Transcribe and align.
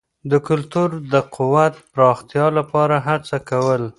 د 0.31 0.33
کلتور 0.47 0.89
د 1.13 1.15
قوت 1.35 1.73
د 1.79 1.83
پراختیا 1.93 2.45
لپاره 2.57 2.95
هڅه 3.07 3.37
کول. 3.49 3.83